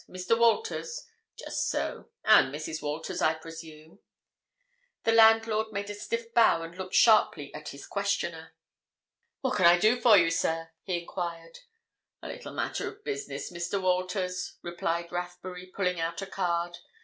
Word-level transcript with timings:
"Mr. 0.09 0.35
Walters? 0.35 1.05
Just 1.37 1.69
so—and 1.69 2.51
Mrs. 2.51 2.81
Walters, 2.81 3.21
I 3.21 3.35
presume?" 3.35 3.99
The 5.03 5.11
landlord 5.11 5.71
made 5.71 5.91
a 5.91 5.93
stiff 5.93 6.33
bow 6.33 6.63
and 6.63 6.75
looked 6.75 6.95
sharply 6.95 7.53
at 7.53 7.69
his 7.69 7.85
questioner. 7.85 8.55
"What 9.41 9.57
can 9.57 9.67
I 9.67 9.77
do 9.77 10.01
for 10.01 10.17
you, 10.17 10.31
sir?" 10.31 10.71
he 10.81 10.97
enquired. 11.01 11.59
"A 12.23 12.27
little 12.29 12.55
matter 12.55 12.87
of 12.87 13.03
business, 13.03 13.51
Mr. 13.51 13.79
Walters," 13.79 14.55
replied 14.63 15.11
Rathbury, 15.11 15.67
pulling 15.67 15.99
out 15.99 16.23
a 16.23 16.25
card. 16.25 16.79